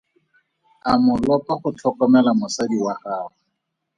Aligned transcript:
A 0.91 0.93
mo 1.03 1.13
lopa 1.25 1.53
go 1.61 1.69
tlhokomela 1.77 2.31
mosadi 2.39 2.77
wa 2.85 2.93
gagwe. 3.01 3.33